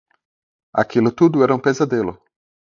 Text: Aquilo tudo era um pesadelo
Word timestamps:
Aquilo 0.73 1.11
tudo 1.11 1.43
era 1.43 1.53
um 1.53 1.59
pesadelo 1.59 2.19